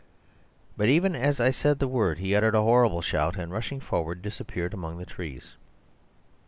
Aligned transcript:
"But 0.77 0.89
even 0.89 1.15
as 1.15 1.39
I 1.39 1.51
said 1.51 1.77
the 1.77 1.87
word 1.87 2.17
he 2.17 2.33
uttered 2.33 2.55
a 2.55 2.63
horrible 2.63 3.03
shout, 3.03 3.37
and 3.37 3.51
rushing 3.51 3.79
forward 3.79 4.23
disappeared 4.23 4.73
among 4.73 4.97
the 4.97 5.05
trees. 5.05 5.57